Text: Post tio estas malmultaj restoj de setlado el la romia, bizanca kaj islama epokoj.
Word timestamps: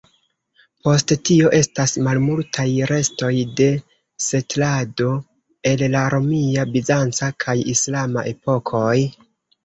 Post 0.85 1.11
tio 1.29 1.49
estas 1.55 1.91
malmultaj 2.05 2.63
restoj 2.91 3.29
de 3.59 3.67
setlado 4.27 5.09
el 5.73 5.83
la 5.97 6.01
romia, 6.15 6.65
bizanca 6.77 7.29
kaj 7.45 7.55
islama 7.75 8.25
epokoj. 8.33 8.95